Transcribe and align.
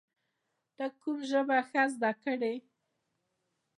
ته 0.75 0.85
کوم 0.99 1.17
ژبه 1.29 1.57
ښه 1.69 1.83
زده 1.93 2.11
کړې؟ 2.23 2.55